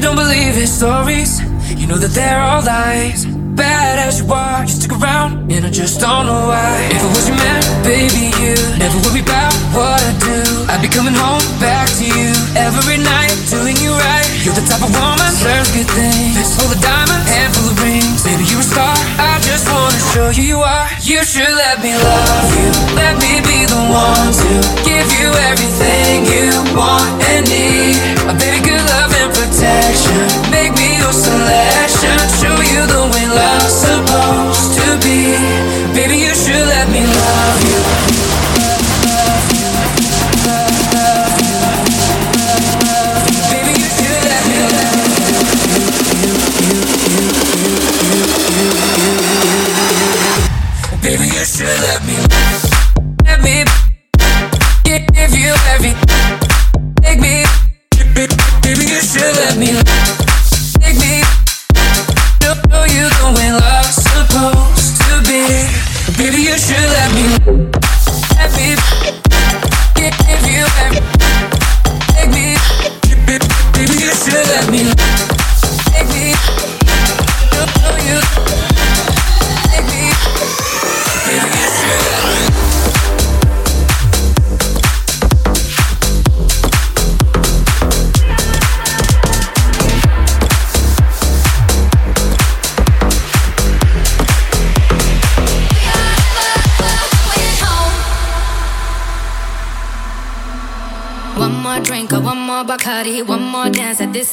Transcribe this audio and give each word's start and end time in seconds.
you 0.00 0.06
don't 0.08 0.16
believe 0.16 0.56
his 0.56 0.72
stories, 0.72 1.44
you 1.76 1.86
know 1.86 2.00
that 2.00 2.16
they're 2.16 2.40
all 2.40 2.64
lies. 2.64 3.28
Bad 3.52 4.00
as 4.00 4.24
you 4.24 4.32
are, 4.32 4.64
you 4.64 4.72
stick 4.72 4.96
around, 4.96 5.52
and 5.52 5.66
I 5.66 5.70
just 5.70 6.00
don't 6.00 6.24
know 6.24 6.48
why. 6.48 6.88
If 6.88 7.04
I 7.04 7.08
was 7.12 7.28
your 7.28 7.36
man, 7.36 7.60
baby, 7.84 8.32
you 8.40 8.56
never 8.80 8.96
worry 9.04 9.20
about 9.20 9.52
what 9.76 10.00
I 10.00 10.12
do. 10.24 10.40
I'd 10.72 10.80
be 10.80 10.88
coming 10.88 11.12
home 11.12 11.44
back 11.60 11.84
to 12.00 12.04
you 12.08 12.32
every 12.56 12.96
night, 12.96 13.28
doing 13.52 13.76
you 13.76 13.92
right. 13.92 14.24
You're 14.40 14.56
the 14.56 14.64
type 14.64 14.80
of 14.80 14.88
woman 14.88 15.32
learns 15.44 15.68
good 15.76 15.90
things. 15.92 16.32
Fist 16.32 16.56
full 16.56 16.72
of 16.72 16.80
diamonds, 16.80 17.28
handful 17.28 17.68
of 17.68 17.76
rings. 17.84 18.24
Baby, 18.24 18.48
you're 18.48 18.64
a 18.64 18.70
star. 18.72 18.96
I 19.20 19.36
just 19.44 19.68
wanna 19.68 20.00
show 20.16 20.32
you 20.32 20.48
you 20.48 20.58
are. 20.64 20.88
You 21.04 21.20
should 21.28 21.52
let 21.60 21.84
me 21.84 21.92
love 21.92 22.48
you. 22.56 22.72
Let 22.96 23.20
me 23.20 23.44
be 23.44 23.68
the 23.68 23.82
one 23.92 24.32
to 24.32 24.52
give 24.80 25.08
you 25.20 25.28
everything 25.52 26.24
you 26.24 26.48
want 26.72 27.20
and 27.36 27.44
need. 27.52 28.00
A 28.24 28.34
baby, 28.40 28.64
good 28.64 28.80
love 28.80 29.09
protection. 29.34 30.50
Make 30.50 30.72
me 30.74 30.98
your 30.98 31.12
selection. 31.12 32.16
Show 32.40 32.56
you 32.72 32.86
the 32.86 33.02
way 33.12 33.26
love. 33.28 33.69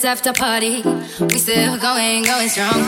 after 0.08 0.32
party. 0.32 0.82
We 1.20 1.38
still 1.38 1.78
going, 1.78 2.24
going 2.24 2.48
strong. 2.48 2.82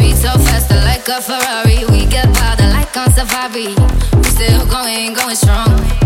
We 0.00 0.12
so 0.12 0.32
fast, 0.42 0.70
like 0.84 1.06
a 1.08 1.22
Ferrari. 1.22 1.84
We 1.90 2.04
get 2.06 2.34
powder 2.34 2.68
like 2.70 2.96
on 2.96 3.12
safari. 3.12 3.68
We 4.16 4.24
still 4.24 4.66
going, 4.66 5.14
going 5.14 5.36
strong. 5.36 6.05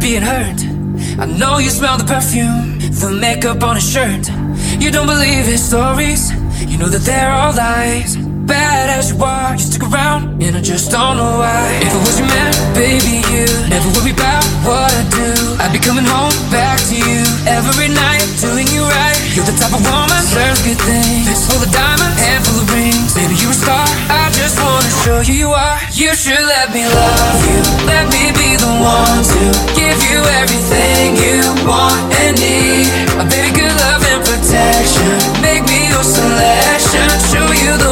being 0.00 0.22
hurt. 0.22 0.60
I 1.18 1.26
know 1.26 1.58
you 1.58 1.70
smell 1.70 1.98
the 1.98 2.04
perfume, 2.04 2.78
the 2.78 3.10
makeup 3.20 3.62
on 3.62 3.76
his 3.76 3.90
shirt. 3.90 4.28
You 4.80 4.90
don't 4.90 5.06
believe 5.06 5.44
his 5.46 5.62
stories, 5.62 6.30
you 6.70 6.78
know 6.78 6.88
that 6.88 7.02
they're 7.02 7.32
all 7.32 7.54
lies 7.54 8.21
bad 8.52 8.92
as 8.98 9.10
you 9.10 9.18
are, 9.24 9.52
you 9.56 9.64
stick 9.70 9.84
around, 9.88 10.42
and 10.44 10.52
I 10.56 10.60
just 10.60 10.90
don't 10.92 11.16
know 11.16 11.40
why. 11.40 11.64
If 11.80 11.92
I 11.96 12.00
was 12.04 12.16
your 12.20 12.28
man, 12.28 12.52
baby, 12.76 13.24
you 13.32 13.48
never 13.72 13.88
worry 13.96 14.12
about 14.12 14.44
what 14.68 14.92
I 14.92 15.04
do. 15.08 15.30
I'd 15.62 15.72
be 15.72 15.80
coming 15.80 16.04
home 16.04 16.36
back 16.52 16.76
to 16.92 16.96
you 17.08 17.20
every 17.48 17.88
night, 17.88 18.24
doing 18.44 18.68
you 18.74 18.84
right. 18.84 19.16
You're 19.32 19.48
the 19.48 19.56
type 19.56 19.72
of 19.72 19.80
woman 19.80 20.22
learns 20.36 20.60
good 20.64 20.80
things, 20.80 21.28
fist 21.28 21.48
full 21.48 21.60
of 21.64 21.70
diamonds, 21.72 22.16
handful 22.20 22.60
of 22.60 22.68
rings. 22.76 23.16
Baby, 23.16 23.36
you're 23.40 23.56
a 23.56 23.62
star. 23.64 23.84
I 24.12 24.28
just 24.36 24.56
wanna 24.60 24.92
show 25.04 25.20
you 25.24 25.32
you 25.42 25.50
are. 25.50 25.78
You 25.92 26.14
should 26.14 26.44
let 26.54 26.72
me 26.72 26.84
love 26.86 27.40
you, 27.50 27.60
let 27.88 28.06
me 28.14 28.24
be 28.36 28.50
the 28.56 28.72
one 28.80 29.20
to 29.32 29.42
give 29.74 29.98
you 30.08 30.18
everything 30.40 31.16
you 31.24 31.38
want 31.68 32.00
and 32.22 32.36
need. 32.38 32.88
A 33.18 33.24
baby, 33.26 33.50
good 33.56 33.74
love 33.84 34.02
and 34.12 34.20
protection, 34.22 35.16
make 35.40 35.64
me 35.66 35.88
your 35.92 36.04
selection, 36.04 37.08
show 37.32 37.46
you 37.64 37.72
the 37.84 37.91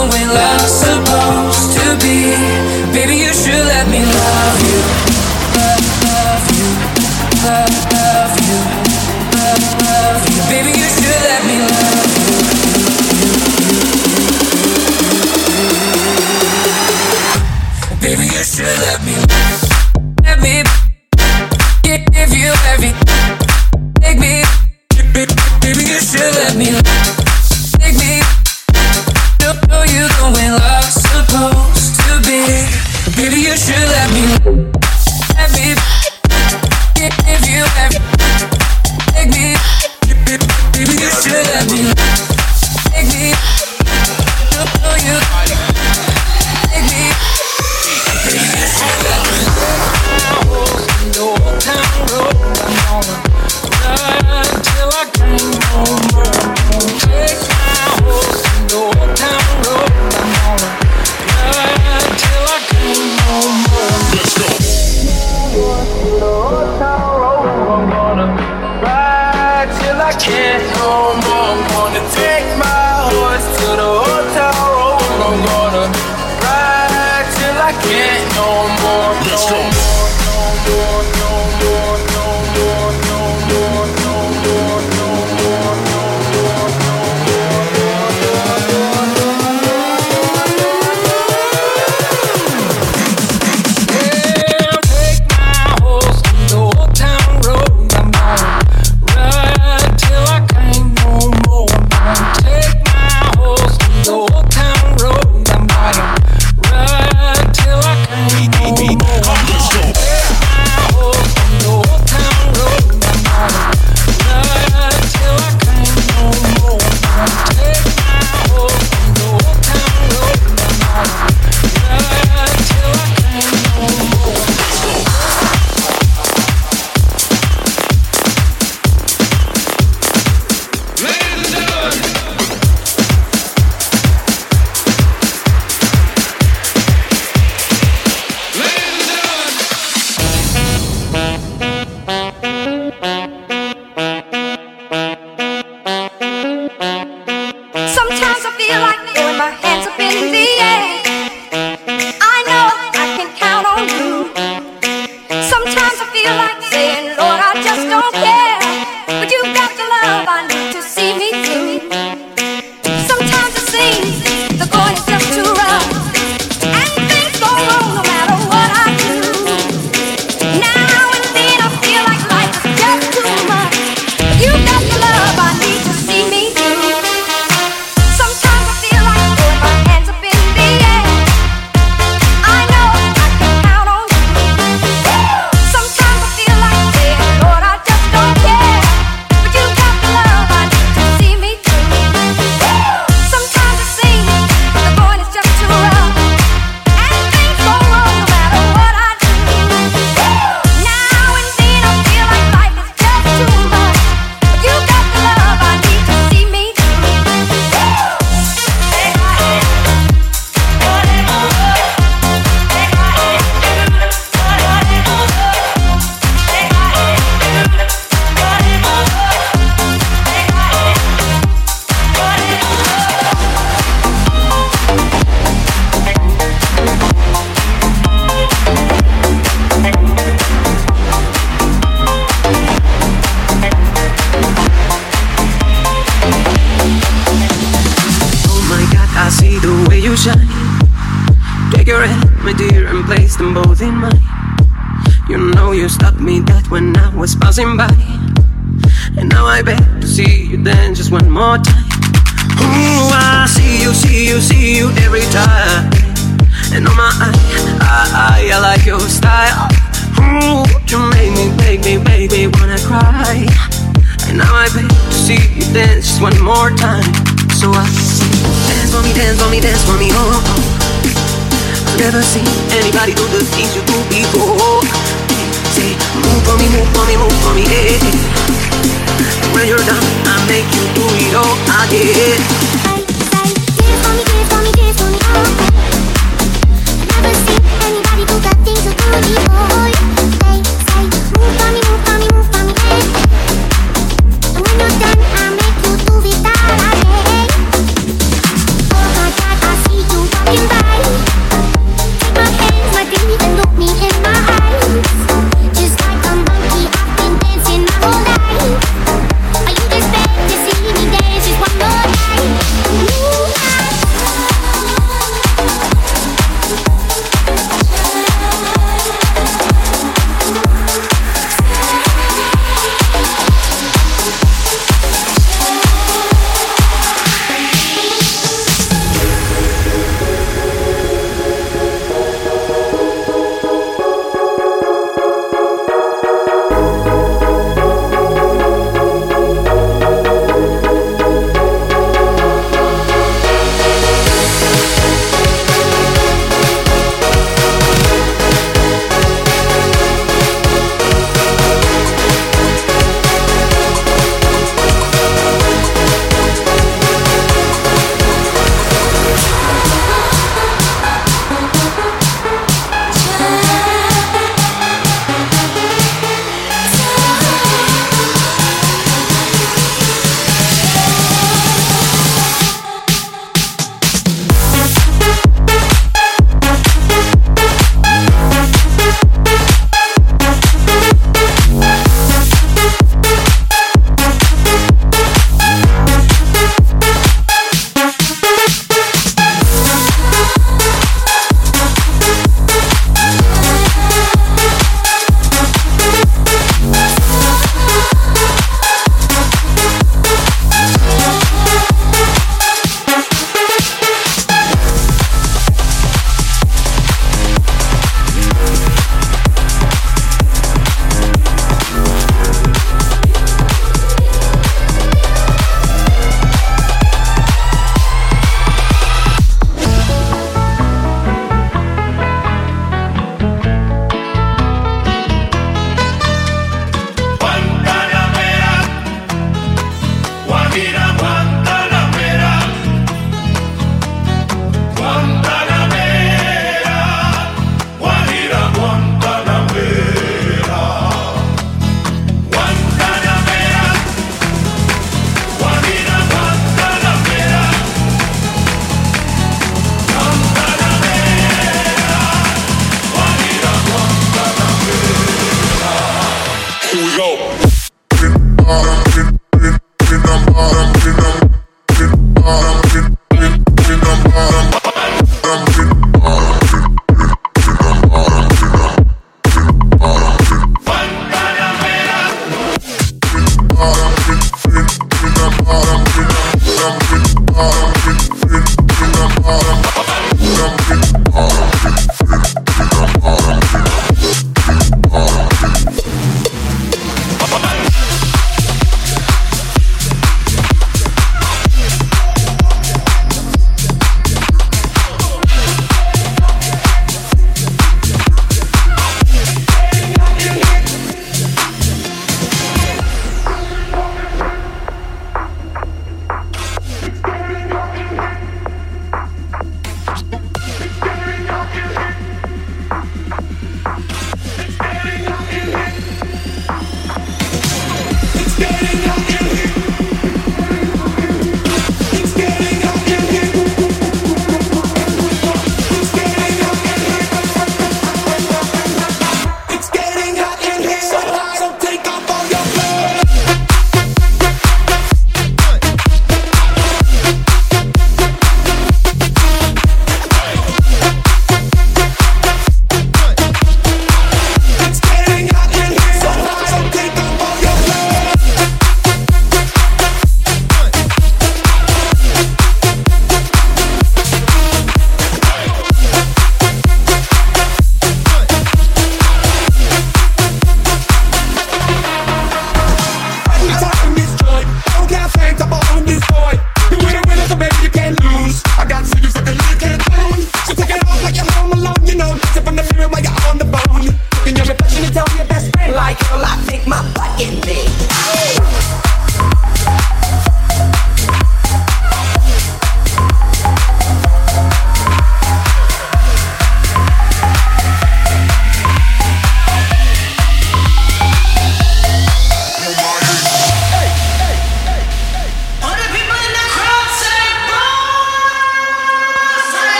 When 277.71 279.69
you're 279.69 279.79
done, 279.79 280.03
I 280.27 280.45
make 280.49 280.67
you 280.75 280.83
do 280.95 281.07
it 281.15 281.35
all 281.37 281.57
again. 281.87 282.70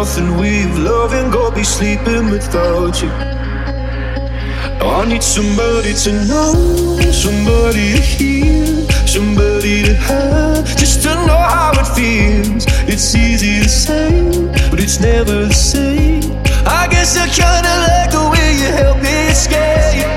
Nothing 0.00 0.38
we've 0.38 0.78
loved 0.78 1.12
and 1.12 1.30
go 1.30 1.50
be 1.50 1.62
sleeping 1.62 2.30
without 2.30 2.96
ah, 2.96 3.02
you. 3.02 3.10
I 4.80 5.04
need 5.04 5.22
somebody 5.22 5.92
to 6.04 6.12
know, 6.24 6.54
somebody 7.24 7.86
to 7.96 8.00
hear, 8.00 8.64
somebody 9.06 9.82
to 9.84 9.94
have, 10.08 10.64
just 10.82 11.02
to 11.02 11.12
know 11.28 11.42
how 11.54 11.72
it 11.82 11.88
feels. 11.98 12.64
It's 12.88 13.14
easy 13.14 13.60
to 13.62 13.68
say, 13.68 14.08
but 14.70 14.80
it's 14.80 15.00
never 15.00 15.44
the 15.52 15.60
same. 15.74 16.22
I 16.78 16.88
guess 16.92 17.10
I 17.24 17.26
kinda 17.40 17.72
like 17.86 18.10
the 18.16 18.24
way 18.32 18.48
you 18.60 18.70
help 18.80 18.98
me 19.06 19.16
escape. 19.28 20.08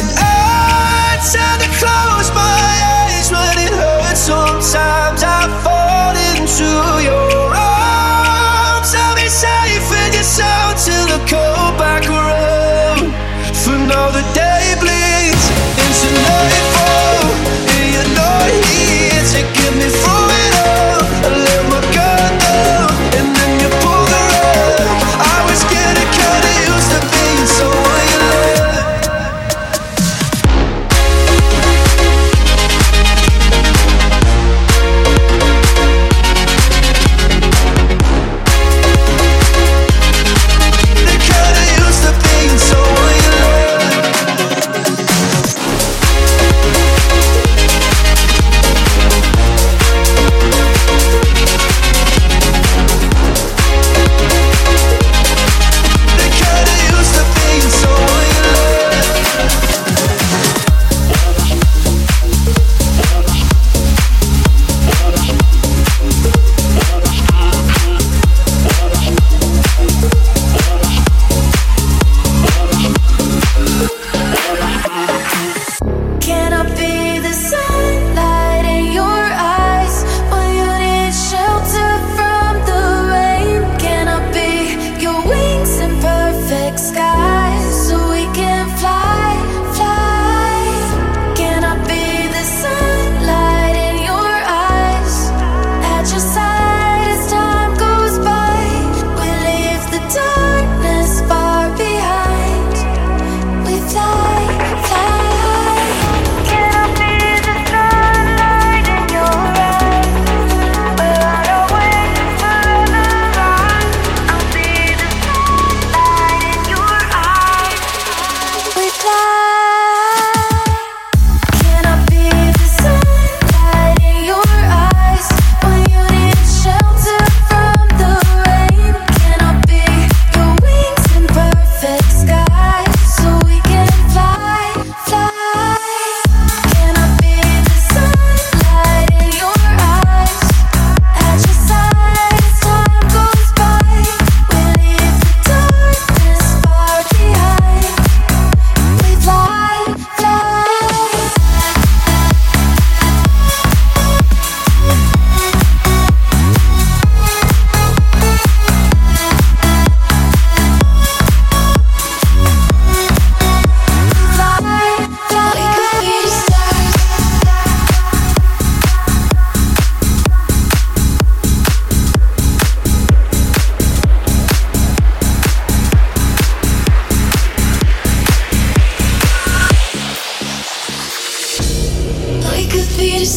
And 0.00 0.10
I 0.16 1.20
tend 1.32 1.58
to 1.64 1.70
close 1.80 2.28
my 2.42 2.62
eyes 2.96 3.28
when 3.36 3.54
it 3.66 3.72
hurts. 3.80 4.20
Sometimes 4.30 5.22
I 5.22 5.35
sound 11.24 11.45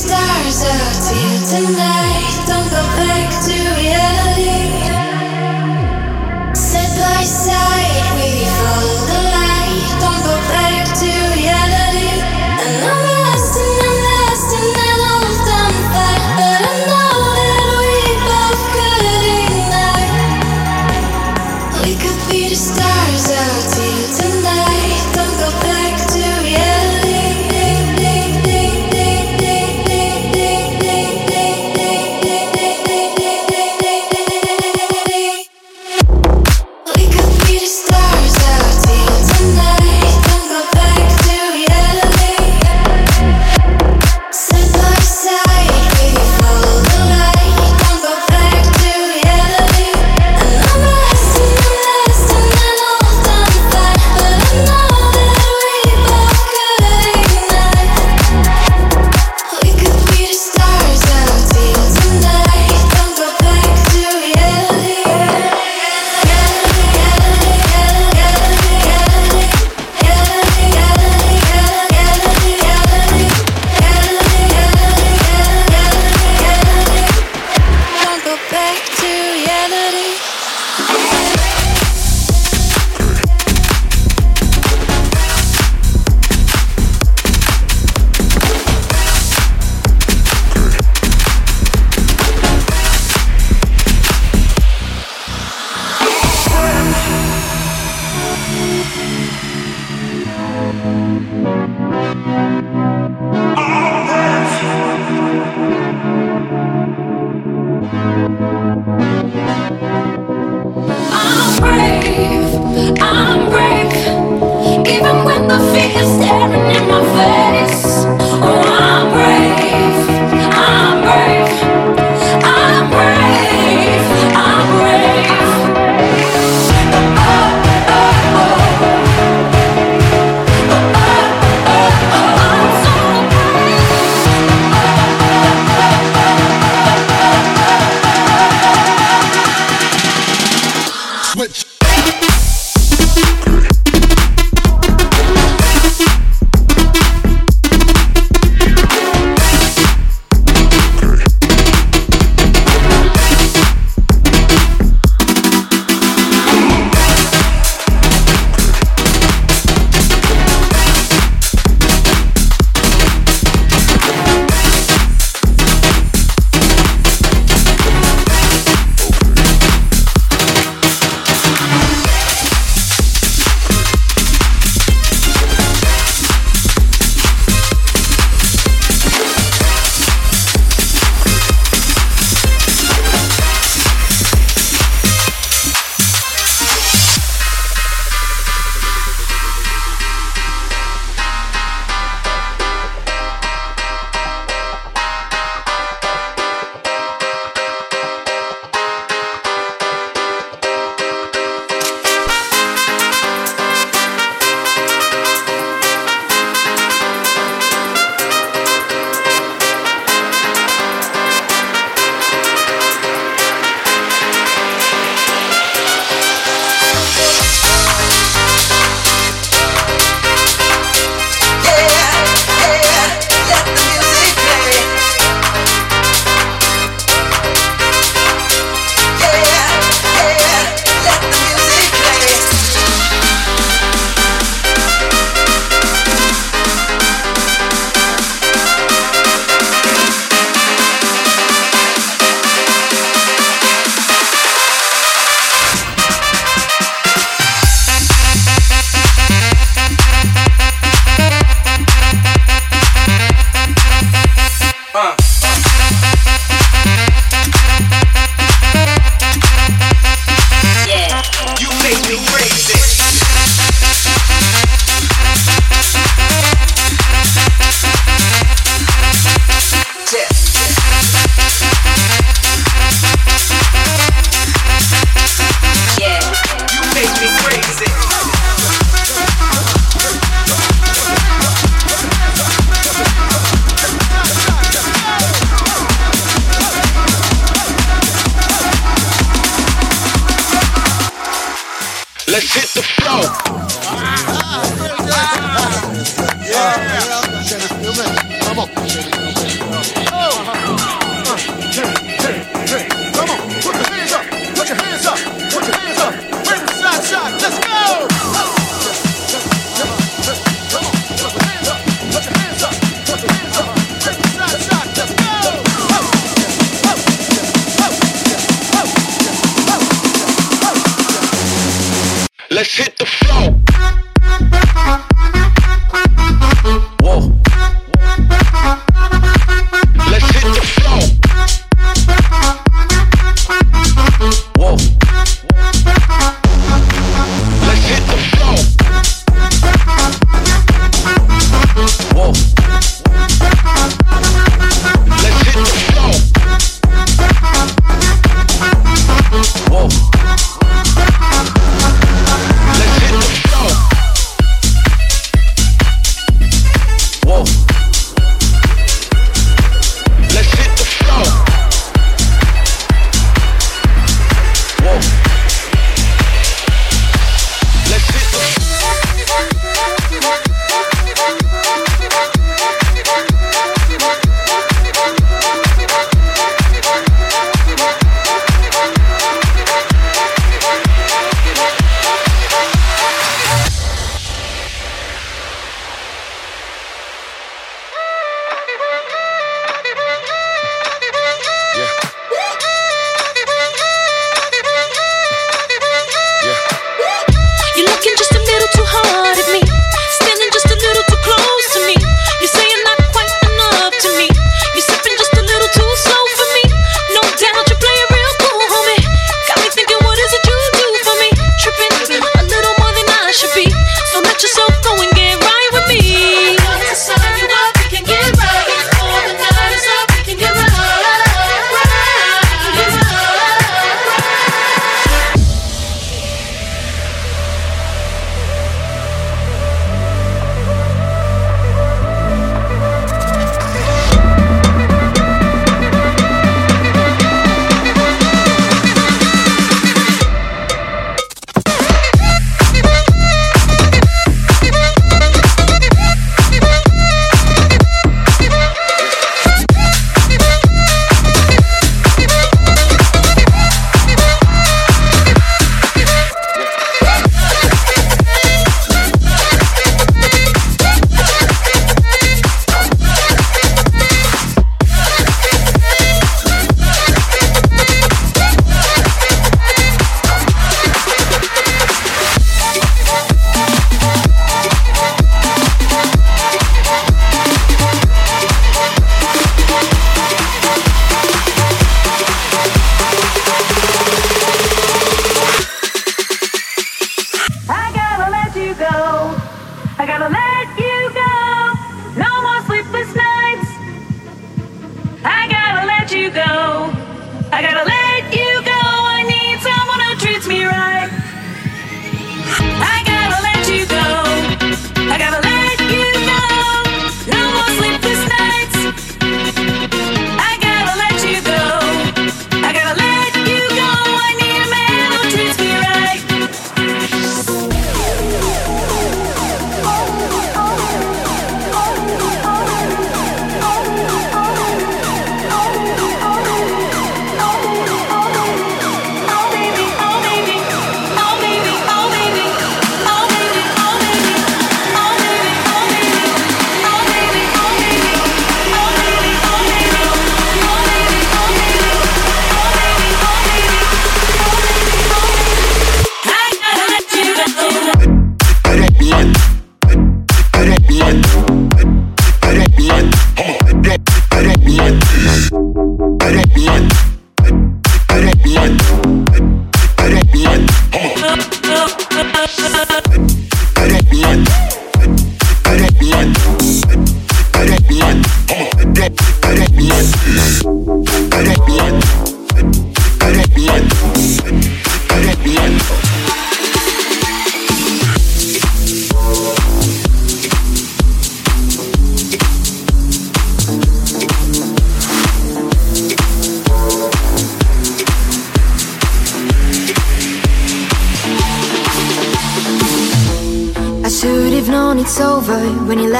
stars 0.09 0.63
out 0.65 1.05
here 1.13 1.39
tonight. 1.53 2.33
Don't 2.47 2.69
go 2.71 2.81
back 2.97 3.29
to 3.45 3.53
reality. 3.77 4.38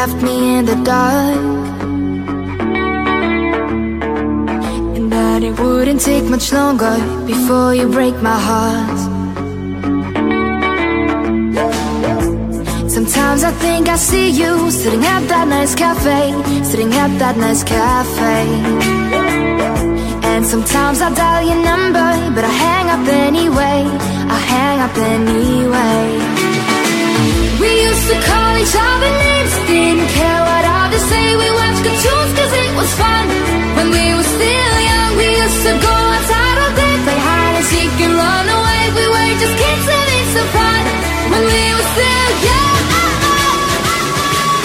Left 0.02 0.24
me 0.24 0.38
in 0.58 0.64
the 0.64 0.78
dark. 0.96 1.42
And 4.96 5.12
that 5.12 5.44
it 5.44 5.56
wouldn't 5.60 6.02
take 6.12 6.26
much 6.36 6.48
longer 6.60 6.96
before 7.32 7.76
you 7.80 7.86
break 7.98 8.16
my 8.30 8.40
heart. 8.50 9.00
Sometimes 12.98 13.42
I 13.50 13.52
think 13.66 13.90
I 13.96 13.98
see 13.98 14.28
you 14.42 14.72
sitting 14.72 15.04
at 15.16 15.24
that 15.32 15.48
nice 15.56 15.76
cafe, 15.84 16.22
sitting 16.72 16.92
at 17.04 17.12
that 17.22 17.36
nice 17.46 17.64
cafe. 17.76 18.40
And 20.32 20.46
sometimes 20.54 20.98
I 21.02 21.10
dial 21.22 21.44
your 21.52 21.62
number, 21.72 22.10
but 22.36 22.44
I 22.52 22.54
hang 22.66 22.88
up 22.96 23.06
anyway. 23.28 23.80
I 24.36 24.40
hang 24.54 24.78
up 24.88 24.96
anyway. 25.16 26.39
We 27.60 27.70
used 27.88 28.06
to 28.12 28.18
call 28.30 28.52
each 28.64 28.76
other 28.88 29.12
names, 29.24 29.54
didn't 29.68 30.08
care 30.18 30.42
what 30.50 30.64
others 30.80 31.06
say. 31.12 31.26
We 31.42 31.48
watched 31.60 31.84
cartoons 31.88 32.32
cause 32.38 32.54
it 32.64 32.72
was 32.80 32.90
fun. 33.02 33.26
When 33.78 33.88
we 33.96 34.06
were 34.16 34.28
still 34.36 34.76
young, 34.92 35.12
we 35.20 35.28
used 35.44 35.62
to 35.68 35.74
go 35.88 35.94
outside 36.16 36.58
all 36.64 36.74
day, 36.82 36.96
play 37.06 37.20
hide 37.28 37.56
and 37.60 37.66
seek 37.72 37.96
and 38.06 38.14
run 38.24 38.46
away. 38.58 38.82
We 39.00 39.06
were 39.14 39.32
just 39.44 39.56
kids 39.64 39.86
and 39.92 40.04
having 40.08 40.28
some 40.36 40.50
fun. 40.58 40.84
When 41.32 41.44
we 41.52 41.64
were 41.76 41.88
still 41.94 42.30
young. 42.50 42.80
Ah, 42.96 43.28
ah, 43.28 43.44
ah, 43.44 44.60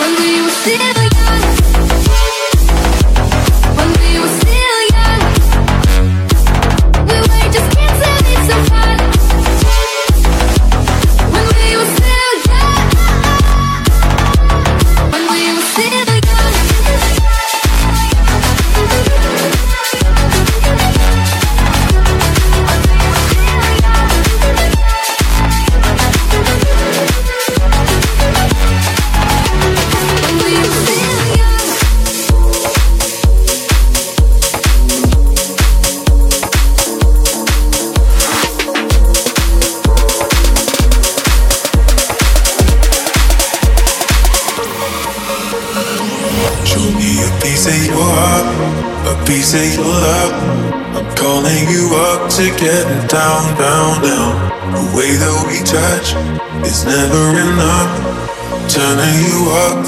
when 0.00 0.12
we 0.22 0.32
were 0.44 0.56
still 0.62 0.91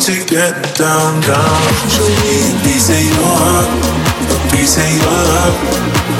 to 0.04 0.12
get 0.28 0.52
down, 0.76 1.16
down. 1.24 1.60
Show 1.88 2.04
me 2.04 2.36
a 2.44 2.52
piece 2.60 2.92
of 2.92 3.00
your 3.00 3.24
heart, 3.40 3.72
a 4.20 4.38
piece 4.52 4.76
of 4.76 4.84
your 4.84 5.08
love. 5.08 5.56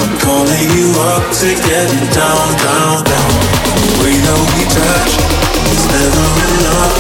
I'm 0.01 0.17
calling 0.25 0.69
you 0.73 0.89
up 1.13 1.21
to 1.37 1.53
get 1.53 1.93
down, 2.17 2.49
down, 2.65 3.05
down. 3.05 3.33
The 3.77 3.93
way 4.01 4.17
that 4.25 4.41
we 4.57 4.65
touch 4.73 5.13
is 5.69 5.85
never 5.93 6.29
enough. 6.49 6.97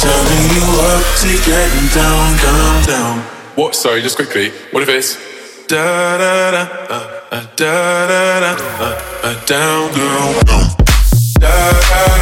Turning 0.00 0.48
you 0.56 0.66
up 0.88 1.04
to 1.20 1.30
getting 1.44 1.88
down, 1.92 2.26
down, 2.40 2.74
down. 2.88 3.14
What? 3.56 3.74
Sorry, 3.74 4.00
just 4.00 4.16
quickly. 4.16 4.48
What 4.72 4.82
if 4.82 4.88
it's 4.88 5.18
Da 5.68 6.16
da 6.16 6.50
da, 6.50 6.62
uh, 6.88 7.36
uh, 7.36 7.46
da 7.54 8.06
da 8.08 8.40
da, 8.40 8.52
uh, 8.56 9.28
uh, 9.28 9.44
down, 9.44 9.92
girl, 9.92 10.32
down. 10.48 10.72
Da 11.38 11.72
da 11.72 12.17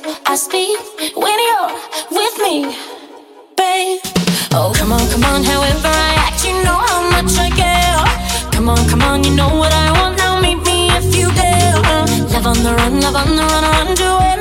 words 0.00 0.20
I 0.26 0.36
speak 0.36 0.78
when 1.16 1.38
you're 1.46 1.72
with 2.10 2.38
me, 2.38 2.76
babe. 3.56 4.00
Oh, 4.52 4.72
come 4.74 4.92
on, 4.92 5.08
come 5.10 5.24
on, 5.24 5.44
however 5.44 5.88
I 5.88 6.14
act, 6.26 6.44
you 6.46 6.52
know 6.64 6.78
how 6.88 7.10
much 7.10 7.36
I 7.38 7.50
care. 7.50 8.50
Come 8.52 8.68
on, 8.68 8.88
come 8.88 9.02
on, 9.02 9.24
you 9.24 9.34
know 9.34 9.54
what 9.56 9.72
I 9.72 9.92
want, 10.00 10.16
now 10.18 10.40
meet 10.40 10.62
me 10.64 10.88
if 10.90 11.14
you 11.14 11.30
dare. 11.32 11.76
Love 12.32 12.46
on 12.46 12.62
the 12.62 12.74
run, 12.74 13.00
love 13.00 13.16
on 13.16 13.36
the 13.36 13.42
run, 13.42 13.64
run 13.64 13.96
to 13.96 14.33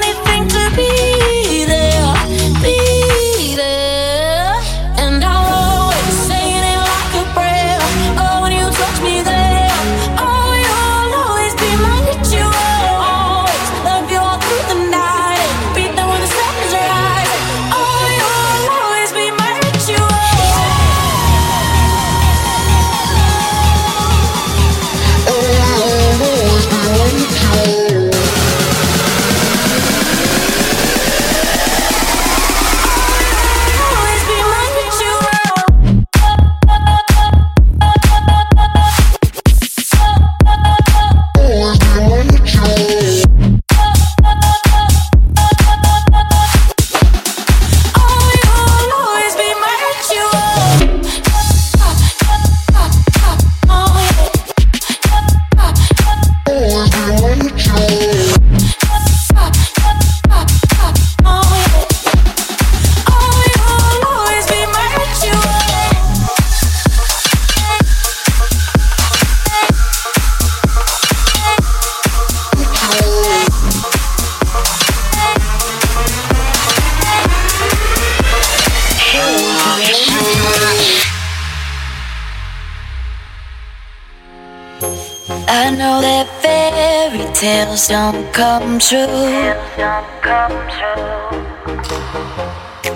Don't 88.13 88.31
come 88.31 88.77
true. 88.77 89.07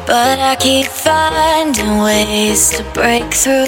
But 0.05 0.37
I 0.37 0.55
keep 0.59 0.85
finding 0.85 1.97
ways 1.97 2.69
to 2.77 2.83
break 2.93 3.33
through. 3.33 3.65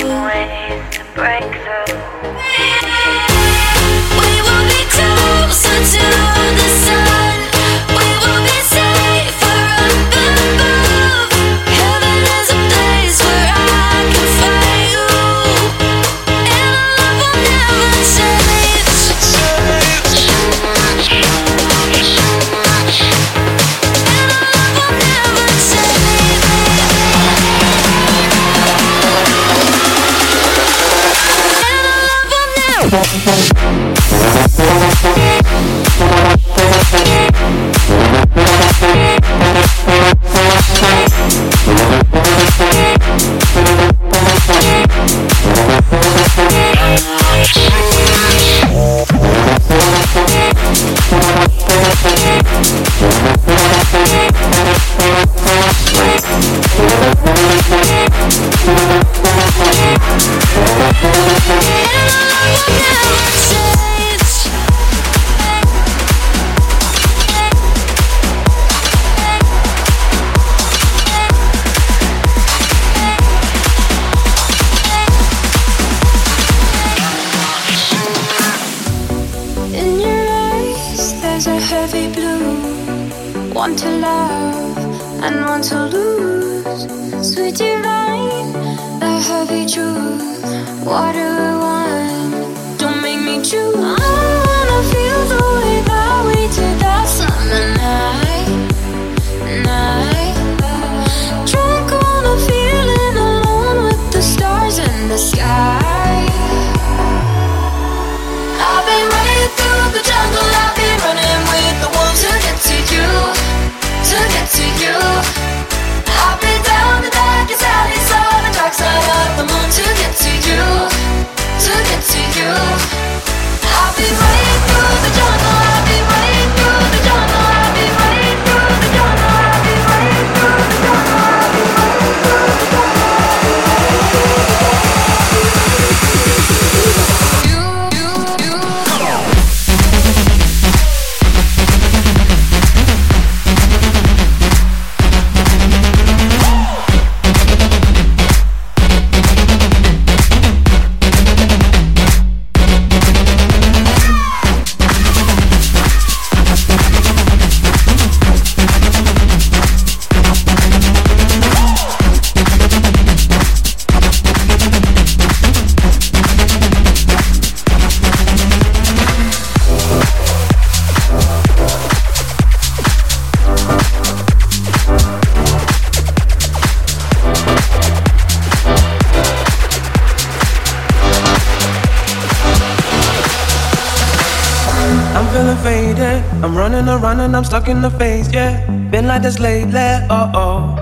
in 187.69 187.81
the 187.81 187.89
face, 187.91 188.31
yeah. 188.31 188.65
Been 188.89 189.05
like 189.07 189.21
this 189.21 189.39
lately, 189.39 189.89
oh 190.09 190.31
oh. 190.33 190.75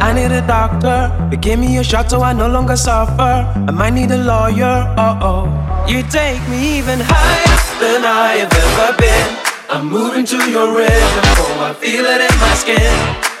I 0.00 0.12
need 0.12 0.32
a 0.32 0.46
doctor 0.46 1.10
to 1.30 1.36
give 1.36 1.58
me 1.58 1.78
a 1.78 1.84
shot 1.84 2.10
so 2.10 2.22
I 2.22 2.32
no 2.32 2.48
longer 2.48 2.76
suffer. 2.76 3.34
I 3.68 3.70
might 3.70 3.94
need 3.94 4.10
a 4.10 4.18
lawyer, 4.18 4.94
oh 4.98 5.18
oh. 5.30 5.86
You 5.88 6.02
take 6.02 6.42
me 6.48 6.78
even 6.78 6.98
higher 7.00 7.56
than 7.80 8.04
I 8.04 8.44
have 8.44 8.52
ever 8.52 8.96
been. 8.98 9.28
I'm 9.70 9.86
moving 9.88 10.26
to 10.26 10.38
your 10.50 10.76
rhythm, 10.76 11.24
oh 11.44 11.70
I 11.70 11.72
feel 11.74 12.04
it 12.04 12.20
in 12.20 12.34
my 12.40 12.54
skin. 12.54 12.92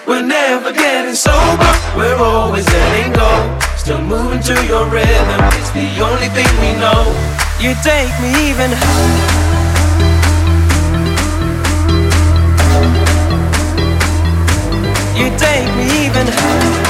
We're 0.06 0.22
never 0.22 0.72
getting 0.72 1.14
sober, 1.14 1.72
we're 1.96 2.16
always 2.16 2.66
letting 2.66 3.12
go. 3.12 3.30
Still 3.76 4.00
moving 4.02 4.40
to 4.50 4.54
your 4.66 4.86
rhythm, 4.88 5.40
it's 5.60 5.70
the 5.70 5.88
only 6.00 6.28
thing 6.36 6.50
we 6.64 6.72
know. 6.80 7.02
You 7.60 7.74
take 7.84 8.12
me 8.22 8.30
even 8.48 8.70
higher. 8.72 9.29
You 15.20 15.28
take 15.36 15.68
me 15.76 16.06
even 16.06 16.26
higher. 16.26 16.89